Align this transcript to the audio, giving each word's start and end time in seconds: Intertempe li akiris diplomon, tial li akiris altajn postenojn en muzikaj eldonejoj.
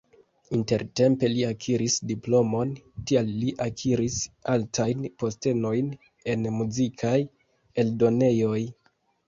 Intertempe 0.57 1.27
li 1.33 1.43
akiris 1.49 1.97
diplomon, 2.11 2.71
tial 3.11 3.29
li 3.43 3.53
akiris 3.67 4.17
altajn 4.55 5.05
postenojn 5.25 5.95
en 6.35 6.51
muzikaj 6.59 7.15
eldonejoj. 7.85 8.61